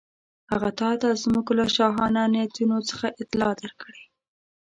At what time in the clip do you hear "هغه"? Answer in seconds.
0.51-0.69